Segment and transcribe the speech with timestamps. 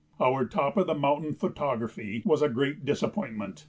[0.19, 3.59] Our top of the mountain photography was a great disappointment.